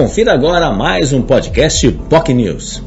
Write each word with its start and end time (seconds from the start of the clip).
Confira 0.00 0.32
agora 0.32 0.72
mais 0.72 1.12
um 1.12 1.20
podcast 1.20 1.92
POC 1.92 2.32
News. 2.32 2.82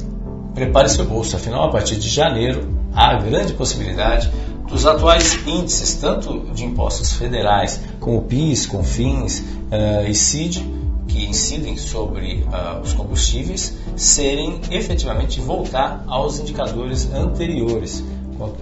Prepare 0.55 0.89
seu 0.89 1.05
bolso, 1.05 1.35
afinal, 1.35 1.65
a 1.65 1.69
partir 1.69 1.95
de 1.97 2.09
janeiro, 2.09 2.67
há 2.91 3.13
grande 3.17 3.53
possibilidade 3.53 4.31
dos 4.67 4.87
atuais 4.87 5.37
índices, 5.45 5.93
tanto 5.93 6.39
de 6.55 6.65
impostos 6.65 7.13
federais, 7.13 7.79
como 7.99 8.23
PIS, 8.23 8.65
CONFINS 8.65 9.41
uh, 9.41 10.09
e 10.09 10.15
CID, 10.15 10.65
que 11.07 11.23
incidem 11.23 11.77
sobre 11.77 12.47
uh, 12.47 12.81
os 12.81 12.93
combustíveis, 12.93 13.77
serem 13.95 14.59
efetivamente 14.71 15.39
voltar 15.39 16.03
aos 16.07 16.39
indicadores 16.39 17.13
anteriores, 17.13 18.03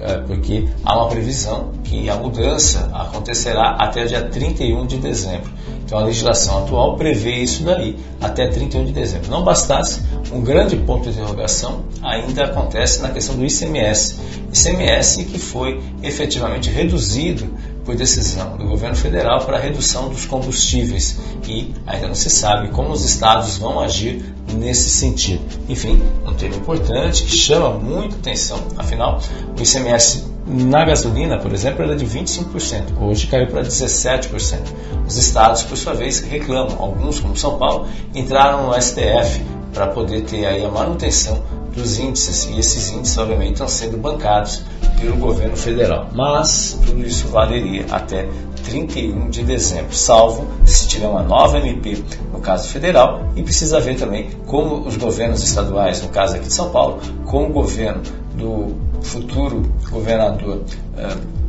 é, 0.02 0.18
porque 0.18 0.68
há 0.84 0.98
uma 0.98 1.08
previsão 1.08 1.72
que 1.86 2.10
a 2.10 2.18
mudança 2.18 2.92
acontecerá 2.94 3.78
até 3.80 4.04
dia 4.04 4.24
31 4.24 4.86
de 4.88 4.98
dezembro. 4.98 5.50
Então 5.92 6.00
a 6.00 6.06
legislação 6.06 6.60
atual 6.60 6.96
prevê 6.96 7.44
isso 7.44 7.64
daí 7.64 7.98
até 8.22 8.48
31 8.48 8.86
de 8.86 8.94
dezembro. 8.94 9.30
Não 9.30 9.44
bastasse, 9.44 10.02
um 10.32 10.40
grande 10.40 10.78
ponto 10.78 11.04
de 11.04 11.10
interrogação 11.10 11.84
ainda 12.02 12.46
acontece 12.46 13.02
na 13.02 13.10
questão 13.10 13.36
do 13.36 13.46
ICMS. 13.46 14.16
ICMS 14.54 15.26
que 15.26 15.38
foi 15.38 15.84
efetivamente 16.02 16.70
reduzido 16.70 17.46
por 17.84 17.94
decisão 17.94 18.56
do 18.56 18.70
governo 18.70 18.96
federal 18.96 19.42
para 19.42 19.58
a 19.58 19.60
redução 19.60 20.08
dos 20.08 20.26
combustíveis 20.26 21.20
e 21.46 21.74
ainda 21.86 22.08
não 22.08 22.16
se 22.16 22.30
sabe 22.30 22.70
como 22.70 22.92
os 22.92 23.04
estados 23.04 23.58
vão 23.58 23.78
agir 23.82 24.24
nesse 24.54 24.90
sentido. 24.90 25.44
Enfim, 25.68 26.02
um 26.26 26.34
tema 26.36 26.56
importante 26.56 27.24
que 27.24 27.36
chama 27.36 27.70
muita 27.70 28.16
atenção, 28.16 28.60
afinal, 28.78 29.20
o 29.60 29.62
ICMS 29.62 30.31
na 30.52 30.84
gasolina, 30.84 31.38
por 31.38 31.54
exemplo, 31.54 31.84
era 31.84 31.96
de 31.96 32.06
25%, 32.06 33.00
hoje 33.00 33.28
caiu 33.28 33.48
para 33.48 33.62
17%. 33.62 34.60
Os 35.08 35.18
estados, 35.18 35.64
por 35.64 35.78
sua 35.78 35.94
vez, 35.94 36.20
reclamam. 36.20 36.76
Alguns, 36.78 37.20
como 37.20 37.38
São 37.38 37.58
Paulo, 37.58 37.88
entraram 38.14 38.68
no 38.68 38.82
STF 38.82 39.42
para 39.74 39.88
poder 39.88 40.24
ter 40.24 40.46
aí 40.46 40.66
a 40.66 40.70
manutenção 40.70 41.42
dos 41.74 41.98
índices 41.98 42.50
e 42.50 42.60
esses 42.60 42.92
índices, 42.92 43.18
obviamente, 43.18 43.54
estão 43.54 43.68
sendo 43.68 43.98
bancados 43.98 44.64
pelo 45.00 45.16
governo 45.16 45.56
federal. 45.56 46.10
Mas 46.14 46.78
tudo 46.86 47.02
isso 47.02 47.30
valeria 47.30 47.86
até 47.90 48.28
31 48.66 49.30
de 49.30 49.44
dezembro, 49.44 49.94
salvo 49.96 50.48
se 50.66 50.88
tiver 50.88 51.08
uma 51.08 51.24
nova 51.24 51.58
MP 51.58 52.04
no 52.32 52.40
caso 52.40 52.68
federal 52.70 53.32
e 53.36 53.42
precisa 53.42 53.80
ver 53.80 53.98
também 53.98 54.30
como 54.46 54.86
os 54.86 54.98
governos 54.98 55.44
estaduais, 55.44 56.02
no 56.02 56.10
caso 56.10 56.36
aqui 56.36 56.48
de 56.48 56.54
São 56.54 56.70
Paulo, 56.70 57.00
com 57.26 57.46
o 57.46 57.50
governo 57.50 58.02
do 58.36 58.91
futuro 59.02 59.64
governador 59.90 60.58
uh, 60.58 61.42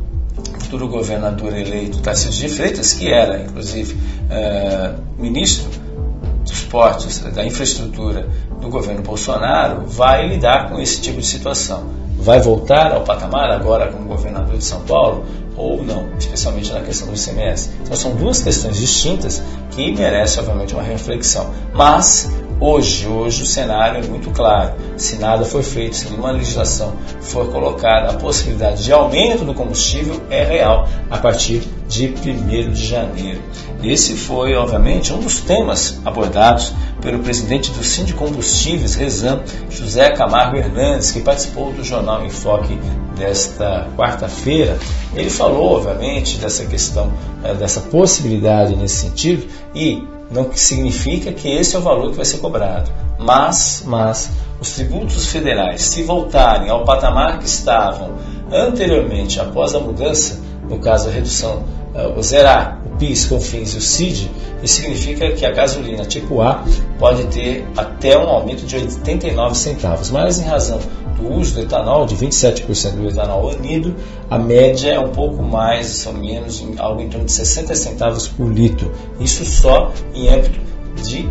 futuro 0.59 0.87
governador 0.87 1.55
eleito 1.55 1.99
Tarcísio 1.99 2.47
de 2.47 2.55
Freitas, 2.55 2.93
que 2.93 3.11
era 3.11 3.43
inclusive 3.43 3.93
uh, 3.93 5.21
ministro 5.21 5.69
dos 6.43 6.63
portos, 6.63 7.19
da 7.19 7.45
infraestrutura 7.45 8.27
do 8.59 8.69
governo 8.69 9.01
Bolsonaro, 9.01 9.85
vai 9.85 10.27
lidar 10.27 10.69
com 10.69 10.79
esse 10.79 10.99
tipo 10.99 11.19
de 11.19 11.25
situação. 11.25 11.83
Vai 12.17 12.39
voltar 12.39 12.91
ao 12.91 13.03
patamar 13.03 13.51
agora 13.51 13.91
como 13.91 14.05
governador 14.05 14.57
de 14.57 14.63
São 14.63 14.81
Paulo 14.81 15.25
ou 15.55 15.83
não, 15.83 16.09
especialmente 16.17 16.71
na 16.71 16.81
questão 16.81 17.07
do 17.07 17.13
ICMS. 17.13 17.69
Então 17.83 17.95
são 17.95 18.15
duas 18.15 18.41
questões 18.41 18.77
distintas 18.77 19.41
que 19.71 19.93
merecem 19.93 20.41
obviamente 20.41 20.73
uma 20.73 20.83
reflexão. 20.83 21.51
Mas 21.73 22.29
Hoje, 22.65 23.05
hoje 23.05 23.43
o 23.43 23.45
cenário 23.45 24.01
é 24.01 24.07
muito 24.07 24.31
claro. 24.31 24.75
Se 24.95 25.17
nada 25.17 25.43
for 25.43 25.61
feito, 25.61 25.97
se 25.97 26.09
nenhuma 26.09 26.31
legislação 26.31 26.93
for 27.19 27.51
colocada, 27.51 28.11
a 28.11 28.13
possibilidade 28.13 28.85
de 28.85 28.93
aumento 28.93 29.43
do 29.43 29.53
combustível 29.53 30.21
é 30.29 30.45
real 30.45 30.87
a 31.09 31.17
partir 31.17 31.61
de 31.89 32.07
1 32.07 32.71
de 32.71 32.87
janeiro. 32.87 33.41
Esse 33.83 34.15
foi, 34.15 34.55
obviamente, 34.55 35.11
um 35.11 35.19
dos 35.19 35.41
temas 35.41 35.99
abordados 36.05 36.71
pelo 37.01 37.19
presidente 37.19 37.69
do 37.71 37.83
Sindicato 37.83 38.23
Combustíveis, 38.23 38.95
Rezan, 38.95 39.41
José 39.69 40.11
Camargo 40.11 40.55
Hernandes, 40.55 41.11
que 41.11 41.19
participou 41.19 41.73
do 41.73 41.83
Jornal 41.83 42.25
Enfoque 42.25 42.79
desta 43.17 43.89
quarta-feira. 43.97 44.79
Ele 45.13 45.29
falou, 45.29 45.75
obviamente, 45.75 46.37
dessa 46.37 46.63
questão, 46.63 47.11
eh, 47.43 47.53
dessa 47.55 47.81
possibilidade 47.81 48.73
nesse 48.77 49.01
sentido 49.01 49.45
e 49.75 50.01
não 50.33 50.51
significa 50.53 51.31
que 51.31 51.47
esse 51.47 51.75
é 51.75 51.79
o 51.79 51.81
valor 51.81 52.09
que 52.09 52.17
vai 52.17 52.25
ser 52.25 52.39
cobrado. 52.39 52.91
Mas, 53.19 53.83
mas 53.85 54.31
os 54.59 54.71
tributos 54.71 55.27
federais, 55.27 55.83
se 55.83 56.03
voltarem 56.03 56.69
ao 56.69 56.83
patamar 56.83 57.39
que 57.39 57.45
estavam 57.45 58.13
anteriormente, 58.51 59.39
após 59.39 59.73
a 59.75 59.79
mudança, 59.79 60.41
no 60.67 60.79
caso 60.79 61.09
a 61.09 61.11
redução, 61.11 61.63
uh, 61.93 62.17
o 62.17 62.23
zerar 62.23 62.81
o 62.85 62.97
PIS, 62.97 63.25
CONFINS 63.25 63.73
e 63.73 63.77
o 63.77 63.81
CID, 63.81 64.31
isso 64.61 64.75
significa 64.81 65.31
que 65.31 65.45
a 65.45 65.51
gasolina 65.51 66.05
tipo 66.05 66.41
A 66.41 66.63
pode 66.97 67.25
ter 67.25 67.67
até 67.75 68.17
um 68.17 68.29
aumento 68.29 68.65
de 68.65 68.75
89 68.77 69.55
centavos. 69.55 70.09
Mas 70.09 70.39
em 70.39 70.45
razão 70.45 70.79
do 71.23 71.39
uso 71.39 71.55
do 71.55 71.61
etanol, 71.61 72.05
de 72.05 72.15
27% 72.15 72.91
do 72.91 73.07
etanol 73.07 73.49
anido, 73.49 73.95
a 74.29 74.37
média 74.37 74.91
é 74.91 74.99
um 74.99 75.09
pouco 75.09 75.41
mais 75.41 76.05
ou 76.05 76.13
menos, 76.13 76.63
algo 76.77 77.01
em 77.01 77.09
torno 77.09 77.25
de 77.25 77.31
60 77.31 77.75
centavos 77.75 78.27
por 78.27 78.51
litro. 78.51 78.91
Isso 79.19 79.45
só 79.45 79.91
em 80.13 80.29
âmbito 80.29 80.59
de 81.01 81.27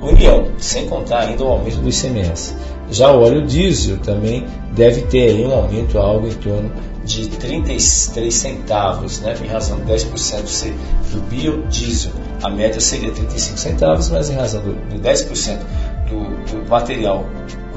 União, 0.00 0.48
sem 0.58 0.86
contar 0.86 1.20
ainda 1.20 1.44
o 1.44 1.48
aumento 1.48 1.78
do 1.78 1.88
ICMS. 1.88 2.54
Já 2.90 3.10
o 3.10 3.22
óleo 3.22 3.46
diesel 3.46 3.98
também 3.98 4.44
deve 4.72 5.02
ter 5.02 5.46
um 5.46 5.52
aumento 5.52 5.98
algo 5.98 6.26
em 6.26 6.34
torno 6.34 6.70
de 7.04 7.28
33 7.28 8.34
centavos, 8.34 9.20
né, 9.20 9.34
em 9.42 9.46
razão 9.46 9.78
de 9.78 9.92
10% 9.92 10.46
ser 10.46 10.74
do 11.12 11.20
biodiesel. 11.28 12.12
A 12.42 12.50
média 12.50 12.80
seria 12.80 13.10
35 13.10 13.58
centavos, 13.58 14.10
mas 14.10 14.30
em 14.30 14.34
razão 14.34 14.62
do, 14.62 14.74
de 14.88 14.98
10% 14.98 15.58
do, 16.08 16.52
do 16.52 16.68
material 16.68 17.24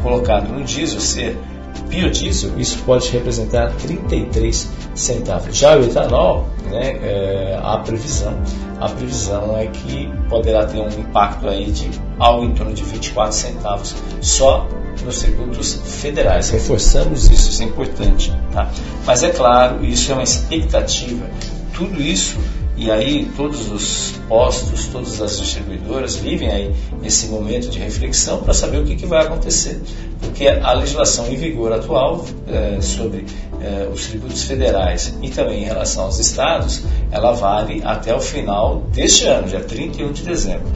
colocado 0.01 0.49
no 0.49 0.63
diesel 0.63 0.99
ser 0.99 1.37
biodiesel, 1.83 2.59
isso 2.59 2.79
pode 2.79 3.09
representar 3.09 3.71
33 3.73 4.69
centavos. 4.95 5.55
Já 5.55 5.77
o 5.77 5.83
etanol, 5.83 6.47
né, 6.65 6.97
é, 7.01 7.59
a 7.61 7.77
previsão, 7.77 8.33
a 8.79 8.89
previsão 8.89 9.57
é 9.57 9.67
que 9.67 10.11
poderá 10.29 10.65
ter 10.65 10.79
um 10.79 10.87
impacto 10.87 11.47
aí 11.47 11.71
de 11.71 11.89
algo 12.19 12.45
em 12.45 12.53
torno 12.53 12.73
de 12.73 12.83
24 12.83 13.33
centavos 13.33 13.95
só 14.21 14.67
nos 15.03 15.19
tributos 15.19 15.79
federais. 16.01 16.49
Reforçamos 16.49 17.29
isso, 17.29 17.49
isso 17.49 17.61
é 17.61 17.65
importante, 17.65 18.33
tá? 18.51 18.69
Mas 19.05 19.23
é 19.23 19.29
claro, 19.29 19.85
isso 19.85 20.11
é 20.11 20.15
uma 20.15 20.23
expectativa. 20.23 21.25
Tudo 21.73 22.01
isso 22.01 22.37
e 22.77 22.91
aí 22.91 23.27
todos 23.35 23.71
os 23.71 24.13
postos, 24.29 24.85
todas 24.85 25.19
as 25.19 25.39
distribuidoras 25.39 26.15
vivem 26.15 26.49
aí 26.49 26.75
esse 27.03 27.27
momento 27.27 27.69
de 27.69 27.79
reflexão 27.79 28.39
para 28.41 28.53
saber 28.53 28.81
o 28.81 28.85
que, 28.85 28.95
que, 28.95 29.05
vai 29.07 29.25
acontecer. 29.25 29.81
Porque 30.21 30.47
a 30.47 30.73
legislação 30.73 31.27
em 31.27 31.35
vigor 31.35 31.73
atual 31.73 32.23
é, 32.47 32.79
sobre 32.79 33.25
é, 33.59 33.89
os 33.91 34.05
tributos 34.05 34.43
federais 34.43 35.13
e 35.21 35.29
também 35.29 35.63
em 35.63 35.65
relação 35.65 36.05
aos 36.05 36.19
estados, 36.19 36.83
ela 37.11 37.31
vale 37.31 37.81
até 37.83 38.15
o 38.15 38.21
final 38.21 38.83
deste 38.93 39.25
ano, 39.25 39.47
dia 39.47 39.61
31 39.61 40.11
de 40.11 40.23
dezembro. 40.23 40.67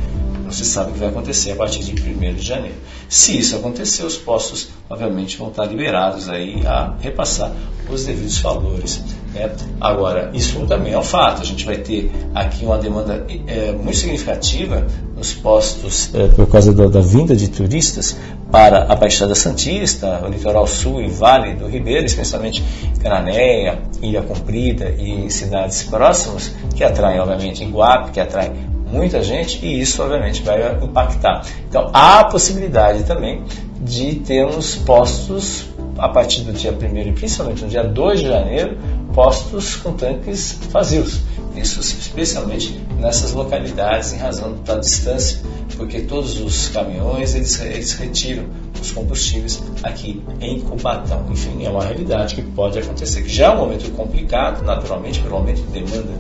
Se 0.52 0.66
sabe 0.66 0.92
o 0.92 0.94
que 0.94 1.00
vai 1.00 1.10
acontecer 1.10 1.52
a 1.52 1.56
partir 1.56 1.80
de 1.80 1.92
1 1.92 2.34
de 2.36 2.42
janeiro. 2.42 2.76
Se 3.08 3.38
isso 3.38 3.56
acontecer, 3.56 4.06
os 4.06 4.18
postos, 4.18 4.70
obviamente, 4.90 5.38
vão 5.38 5.50
estar 5.50 5.66
liberados 5.66 6.30
aí 6.30 6.66
a 6.66 6.96
repassar 7.00 7.52
os 7.90 8.06
devidos 8.06 8.38
valores. 8.40 9.04
Né? 9.34 9.52
Agora, 9.80 10.32
isso 10.34 10.66
também 10.66 10.94
é 10.94 10.98
um 11.00 11.04
fato. 11.04 11.42
A 11.42 11.46
gente 11.46 11.66
vai 11.66 11.78
ter 11.78 12.12
aqui 12.34 12.66
uma 12.66 12.78
demanda 12.78 13.26
é, 13.48 13.72
muito 13.72 13.98
significativa 13.98 14.86
nos 15.16 15.34
postos 15.34 16.14
é, 16.14 16.28
por 16.30 16.48
causa 16.48 16.74
da, 16.74 16.88
da, 16.88 17.02
vinda 17.02 17.36
de 17.36 17.50
turistas 17.50 18.18
para 18.52 18.92
a 18.92 18.96
Baixada 18.96 19.36
Santista, 19.36 20.22
o 20.26 20.30
litoral 20.30 20.68
sul 20.68 21.02
e 21.02 21.10
Vale 21.10 21.56
do 21.56 21.68
Ribeiro, 21.68 22.06
especialmente 22.06 22.64
Cananéia, 23.02 23.80
Ilha 24.02 24.22
Comprida 24.22 24.90
e 24.90 25.30
cidades 25.30 25.84
próximas, 25.84 26.52
que 26.76 26.84
atraem, 26.84 27.20
obviamente, 27.20 27.64
Iguape, 27.64 28.12
que 28.12 28.20
atrai 28.20 28.52
muita 28.92 29.24
gente 29.24 29.66
e 29.66 29.82
isso, 29.82 30.02
obviamente, 30.02 30.42
vai 30.44 30.78
impactar. 30.84 31.46
Então, 31.68 31.90
há 31.94 32.20
a 32.20 32.24
possibilidade 32.26 33.04
também 33.04 33.44
de 33.80 34.16
termos 34.16 34.76
postos 34.76 35.66
a 35.98 36.10
partir 36.10 36.42
do 36.42 36.54
dia 36.54 36.72
1 36.72 36.98
e 36.98 37.12
principalmente 37.12 37.64
no 37.64 37.70
dia 37.70 37.84
2 37.84 38.20
de 38.20 38.28
janeiro, 38.28 38.78
postos 39.14 39.76
com 39.76 39.94
tanques 39.94 40.60
vazios. 40.72 41.22
Isso 41.56 41.80
especialmente 41.82 42.80
nessas 42.98 43.34
localidades 43.34 44.14
em 44.14 44.18
razão 44.18 44.56
da 44.64 44.78
distância, 44.78 45.40
porque 45.76 46.02
todos 46.02 46.40
os 46.40 46.70
caminhões 46.70 47.36
eles, 47.36 47.60
eles 47.62 47.94
retiram 47.94 48.46
os 48.82 48.92
combustíveis 48.92 49.62
aqui 49.84 50.24
em 50.40 50.62
Cubatão. 50.62 51.26
Enfim, 51.30 51.66
é 51.66 51.70
uma 51.70 51.84
realidade 51.84 52.36
que 52.36 52.42
pode 52.42 52.80
acontecer, 52.80 53.24
que 53.24 53.30
já 53.30 53.48
é 53.48 53.50
um 53.52 53.58
momento 53.58 53.92
complicado, 53.92 54.64
naturalmente, 54.64 55.20
pelo 55.20 55.36
aumento 55.36 55.62
de 55.62 55.80
demanda 55.80 56.12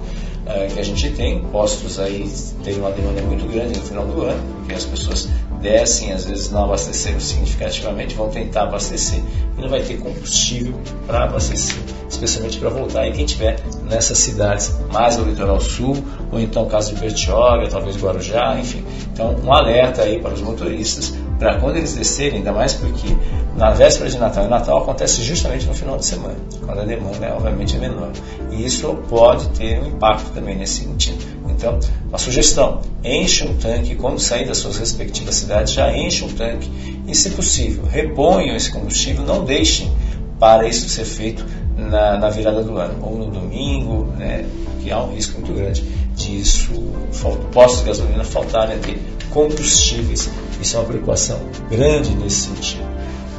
é, 0.45 0.67
que 0.67 0.79
a 0.79 0.83
gente 0.83 1.09
tem. 1.11 1.41
Postos 1.51 1.99
aí 1.99 2.29
tem 2.63 2.77
uma 2.77 2.91
demanda 2.91 3.21
muito 3.21 3.45
grande 3.51 3.77
no 3.77 3.85
final 3.85 4.05
do 4.05 4.21
ano, 4.23 4.41
porque 4.57 4.73
as 4.73 4.85
pessoas 4.85 5.29
descem, 5.61 6.11
às 6.11 6.25
vezes 6.25 6.49
não 6.49 6.65
abasteceram 6.65 7.19
significativamente, 7.19 8.15
vão 8.15 8.29
tentar 8.29 8.63
abastecer 8.63 9.21
e 9.57 9.61
não 9.61 9.69
vai 9.69 9.81
ter 9.81 9.97
combustível 9.99 10.73
para 11.05 11.25
abastecer, 11.25 11.77
especialmente 12.09 12.57
para 12.57 12.69
voltar. 12.69 13.07
E 13.07 13.11
quem 13.11 13.25
tiver 13.25 13.59
nessas 13.83 14.17
cidades 14.17 14.73
mais 14.91 15.17
ao 15.17 15.25
litoral 15.25 15.59
sul, 15.59 15.95
ou 16.31 16.39
então 16.39 16.65
caso 16.65 16.93
de 16.93 16.99
Bertioga, 16.99 17.67
talvez 17.69 17.95
Guarujá, 17.97 18.57
enfim. 18.59 18.83
Então, 19.13 19.35
um 19.43 19.53
alerta 19.53 20.01
aí 20.01 20.19
para 20.19 20.33
os 20.33 20.41
motoristas 20.41 21.13
para 21.41 21.55
quando 21.55 21.77
eles 21.77 21.95
descerem, 21.95 22.37
ainda 22.37 22.51
mais 22.51 22.75
porque 22.75 23.17
na 23.57 23.71
véspera 23.71 24.07
de 24.07 24.15
Natal 24.19 24.45
e 24.45 24.47
Natal 24.47 24.77
acontece 24.83 25.23
justamente 25.23 25.65
no 25.65 25.73
final 25.73 25.97
de 25.97 26.05
semana, 26.05 26.35
quando 26.63 26.81
a 26.81 26.85
demanda 26.85 27.25
é, 27.25 27.33
obviamente 27.33 27.75
é 27.75 27.79
menor. 27.79 28.11
E 28.51 28.63
isso 28.63 28.93
pode 29.09 29.49
ter 29.49 29.81
um 29.81 29.87
impacto 29.87 30.29
também 30.35 30.55
nesse 30.55 30.83
sentido. 30.83 31.17
Então, 31.49 31.79
uma 32.07 32.19
sugestão: 32.19 32.81
enche 33.03 33.43
um 33.43 33.55
tanque 33.55 33.95
quando 33.95 34.19
sair 34.19 34.45
das 34.45 34.59
suas 34.59 34.77
respectivas 34.77 35.33
cidades, 35.33 35.73
já 35.73 35.91
enche 35.97 36.23
um 36.23 36.29
tanque 36.29 36.71
e, 37.07 37.15
se 37.15 37.31
possível, 37.31 37.85
reponham 37.89 38.55
esse 38.55 38.71
combustível, 38.71 39.25
não 39.25 39.43
deixem 39.43 39.91
para 40.39 40.67
isso 40.67 40.87
ser 40.89 41.05
feito 41.05 41.43
na, 41.75 42.19
na 42.19 42.29
virada 42.29 42.61
do 42.61 42.77
ano 42.77 42.99
ou 43.01 43.17
no 43.17 43.25
domingo, 43.25 44.03
né, 44.15 44.45
que 44.79 44.91
há 44.91 45.01
um 45.01 45.15
risco 45.15 45.41
muito 45.41 45.53
grande 45.53 45.81
disso, 46.15 46.71
postos 47.51 47.79
de 47.79 47.87
gasolina 47.87 48.23
faltarem 48.23 48.75
aqui 48.75 49.01
combustíveis. 49.31 50.29
Isso 50.61 50.75
é 50.75 50.79
uma 50.79 50.85
preocupação 50.85 51.39
grande 51.69 52.11
nesse 52.15 52.47
sentido. 52.47 52.83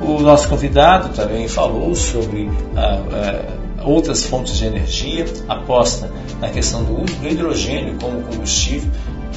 O 0.00 0.20
nosso 0.20 0.48
convidado 0.48 1.10
também 1.10 1.46
falou 1.46 1.94
sobre 1.94 2.50
ah, 2.76 3.00
ah, 3.12 3.84
outras 3.84 4.24
fontes 4.26 4.56
de 4.56 4.66
energia, 4.66 5.24
aposta 5.48 6.10
na 6.40 6.48
questão 6.48 6.82
do 6.82 7.02
uso 7.02 7.14
do 7.14 7.28
hidrogênio 7.28 7.96
como 8.00 8.22
combustível. 8.22 8.90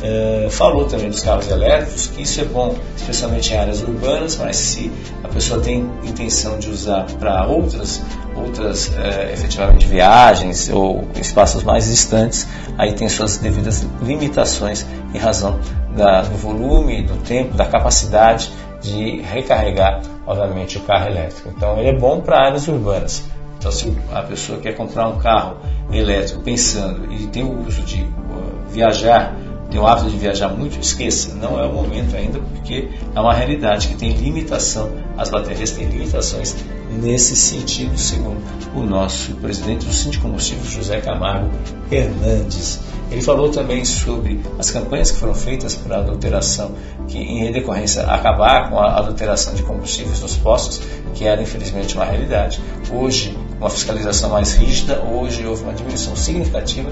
Eh, 0.03 0.49
falou 0.51 0.85
também 0.85 1.09
dos 1.09 1.21
carros 1.21 1.49
elétricos, 1.49 2.07
que 2.07 2.21
isso 2.21 2.41
é 2.41 2.43
bom, 2.43 2.75
especialmente 2.97 3.53
em 3.53 3.57
áreas 3.57 3.81
urbanas, 3.81 4.35
mas 4.35 4.57
se 4.57 4.91
a 5.23 5.27
pessoa 5.27 5.61
tem 5.61 5.89
intenção 6.03 6.59
de 6.59 6.69
usar 6.69 7.05
para 7.17 7.47
outras, 7.47 8.01
outras 8.35 8.91
eh, 8.97 9.31
efetivamente 9.33 9.87
viagens 9.87 10.69
ou 10.69 11.07
espaços 11.19 11.63
mais 11.63 11.87
distantes, 11.87 12.45
aí 12.77 12.93
tem 12.93 13.07
suas 13.07 13.37
devidas 13.37 13.85
limitações 14.01 14.85
em 15.13 15.17
razão 15.17 15.59
da, 15.95 16.21
do 16.21 16.35
volume, 16.37 17.01
do 17.01 17.17
tempo, 17.23 17.55
da 17.55 17.65
capacidade 17.65 18.51
de 18.81 19.21
recarregar, 19.21 20.01
obviamente, 20.27 20.77
o 20.77 20.81
carro 20.81 21.07
elétrico. 21.09 21.49
Então, 21.55 21.79
ele 21.79 21.89
é 21.89 21.97
bom 21.97 22.21
para 22.21 22.45
áreas 22.45 22.67
urbanas. 22.67 23.23
Então, 23.57 23.71
se 23.71 23.95
a 24.13 24.21
pessoa 24.21 24.59
quer 24.59 24.75
comprar 24.75 25.07
um 25.07 25.17
carro 25.17 25.57
elétrico 25.91 26.41
pensando 26.41 27.11
e 27.11 27.27
tem 27.27 27.43
o 27.43 27.65
uso 27.65 27.81
de 27.81 28.01
uh, 28.03 28.69
viajar, 28.69 29.35
tem 29.71 29.79
o 29.79 29.87
hábito 29.87 30.09
de 30.09 30.17
viajar 30.17 30.49
muito, 30.49 30.79
esqueça, 30.79 31.33
não 31.35 31.59
é 31.59 31.65
o 31.65 31.73
momento 31.73 32.15
ainda, 32.15 32.39
porque 32.39 32.89
é 33.15 33.19
uma 33.19 33.33
realidade 33.33 33.87
que 33.87 33.95
tem 33.95 34.11
limitação, 34.11 34.91
as 35.17 35.29
baterias 35.29 35.71
têm 35.71 35.87
limitações 35.87 36.55
nesse 36.95 37.35
sentido, 37.35 37.97
segundo 37.97 38.41
o 38.73 38.83
nosso 38.83 39.33
presidente 39.35 39.85
do 39.85 39.93
Sindicato 39.93 40.27
Combustíveis, 40.27 40.69
José 40.69 41.01
Camargo 41.01 41.51
Hernandes. 41.91 42.79
Ele 43.11 43.21
falou 43.21 43.49
também 43.49 43.85
sobre 43.85 44.41
as 44.57 44.71
campanhas 44.71 45.11
que 45.11 45.17
foram 45.19 45.35
feitas 45.35 45.75
para 45.75 45.97
adulteração, 45.97 46.71
que 47.07 47.17
em 47.17 47.51
decorrência 47.51 48.03
acabar 48.03 48.69
com 48.69 48.79
a 48.79 48.97
adulteração 48.97 49.53
de 49.53 49.61
combustíveis 49.63 50.19
nos 50.21 50.35
postos, 50.35 50.81
que 51.13 51.25
era 51.25 51.41
infelizmente 51.41 51.95
uma 51.95 52.05
realidade. 52.05 52.59
Hoje, 52.91 53.37
uma 53.59 53.69
fiscalização 53.69 54.31
mais 54.31 54.53
rígida, 54.53 55.01
hoje 55.01 55.45
houve 55.45 55.63
uma 55.63 55.73
diminuição 55.73 56.15
significativa 56.15 56.89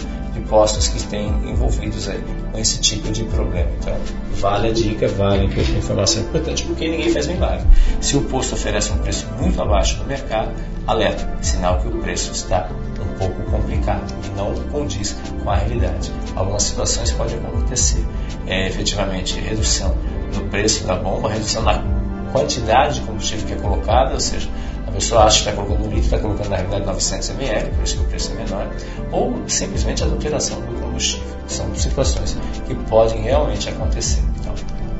de 0.53 0.59
postos 0.59 0.87
que 0.87 1.03
têm 1.07 1.27
envolvidos 1.49 2.07
aí 2.07 2.23
com 2.51 2.59
esse 2.59 2.79
tipo 2.79 3.11
de 3.11 3.23
problema. 3.23 3.69
Então, 3.79 3.97
vale 4.35 4.69
a 4.69 4.71
dica, 4.71 5.07
vale 5.07 5.41
a 5.41 5.77
informação 5.77 6.21
importante, 6.21 6.63
porque 6.63 6.87
ninguém 6.87 7.11
faz 7.11 7.25
milagre. 7.25 7.65
Se 7.99 8.15
o 8.15 8.21
posto 8.21 8.53
oferece 8.53 8.91
um 8.91 8.99
preço 8.99 9.25
muito 9.39 9.59
abaixo 9.59 9.97
do 9.97 10.05
mercado, 10.05 10.51
alerta, 10.85 11.27
sinal 11.41 11.79
que 11.79 11.87
o 11.87 11.91
preço 12.01 12.31
está 12.31 12.69
um 13.01 13.17
pouco 13.17 13.41
complicado 13.49 14.13
e 14.25 14.37
não 14.37 14.53
condiz 14.71 15.17
com 15.43 15.49
a 15.49 15.55
realidade. 15.55 16.11
Algumas 16.35 16.63
situações 16.63 17.11
podem 17.11 17.37
acontecer. 17.37 18.05
É, 18.45 18.67
efetivamente, 18.67 19.39
redução 19.39 19.97
no 20.35 20.41
preço 20.49 20.85
da 20.85 20.95
bomba, 20.95 21.29
redução 21.29 21.63
na 21.63 21.83
quantidade 22.31 22.99
de 22.99 23.01
combustível 23.01 23.47
que 23.47 23.53
é 23.53 23.55
colocada, 23.55 24.13
ou 24.13 24.19
seja, 24.19 24.49
pessoa 24.93 25.23
acha 25.23 25.43
que 25.43 25.49
está 25.49 25.61
colocando 25.61 25.85
um 25.85 25.89
litro, 25.89 26.05
está 26.05 26.19
colocando 26.19 26.49
na 26.49 26.57
realidade 26.57 26.85
900 26.85 27.29
ml, 27.31 27.69
por 27.71 27.83
isso 27.83 27.97
que 27.97 28.03
o 28.03 28.07
preço 28.07 28.31
é 28.31 28.35
menor, 28.35 28.71
ou 29.11 29.33
simplesmente 29.47 30.03
a 30.03 30.05
adulteração 30.05 30.61
do 30.61 30.79
combustível. 30.79 31.27
São 31.47 31.75
situações 31.75 32.37
que 32.65 32.75
podem 32.75 33.21
realmente 33.21 33.69
acontecer. 33.69 34.21
Então, 34.39 34.53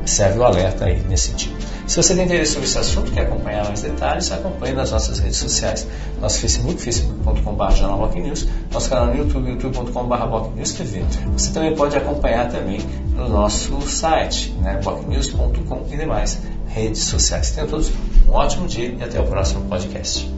serve 0.06 0.40
o 0.40 0.44
alerta 0.44 0.86
aí 0.86 1.00
nesse 1.08 1.30
sentido. 1.30 1.56
Se 1.88 1.98
você 2.02 2.16
tem 2.16 2.26
interesse 2.26 2.54
sobre 2.54 2.68
esse 2.68 2.78
assunto, 2.78 3.12
quer 3.12 3.22
acompanhar 3.22 3.66
mais 3.66 3.82
detalhes, 3.82 4.32
acompanhe 4.32 4.74
nas 4.74 4.92
nossas 4.92 5.20
redes 5.20 5.38
sociais. 5.38 5.86
Nosso 6.20 6.40
Facebook, 6.40 6.82
facebook.com.br 6.82 8.20
News, 8.20 8.48
nosso 8.72 8.90
canal 8.90 9.08
no 9.08 9.18
YouTube, 9.18 9.50
youtube.com.br 9.50 10.74
TV. 10.78 11.04
Você 11.34 11.52
também 11.52 11.76
pode 11.76 11.98
acompanhar 11.98 12.50
também 12.50 12.80
no 13.14 13.28
nosso 13.28 13.82
site, 13.82 14.52
né, 14.62 14.80
bocnews.com 14.82 15.86
e 15.92 15.98
demais 15.98 16.40
redes 16.74 17.02
sociais. 17.02 17.52
Tenham 17.52 17.68
todos 17.68 17.92
um 18.28 18.32
ótimo 18.32 18.68
dia 18.68 18.96
e 19.00 19.04
até 19.04 19.20
o 19.20 19.26
próximo 19.26 19.68
podcast. 19.70 20.30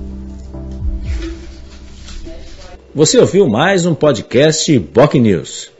Você 2.94 3.18
ouviu 3.18 3.48
mais 3.48 3.86
um 3.86 3.94
podcast 3.94 4.78
Boc 4.80 5.16
News. 5.16 5.75